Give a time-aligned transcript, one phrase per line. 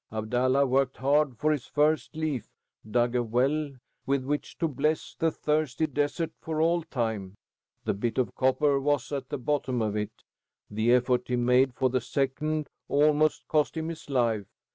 [0.11, 2.49] Abdallah worked hard for his first leaf,
[2.89, 3.75] dug a well
[4.07, 7.35] with which to bless the thirsty desert for all time.
[7.85, 10.23] The bit of copper was at the bottom of it.
[10.71, 14.47] The effort he made for the second almost cost him his life.